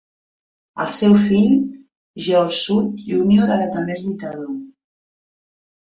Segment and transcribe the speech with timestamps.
[0.85, 1.51] El seu fill,
[2.29, 4.53] George South Junior, ara també és lluitador.